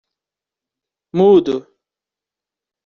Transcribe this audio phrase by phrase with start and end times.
[1.17, 1.55] Mudo.